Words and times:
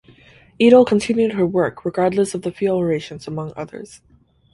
Edel 0.59 0.83
continued 0.83 1.33
her 1.33 1.45
work 1.45 1.85
regardless 1.85 2.33
of 2.33 2.41
the 2.41 2.51
fuel 2.51 2.83
rations 2.83 3.27
among 3.27 3.53
others. 3.55 4.01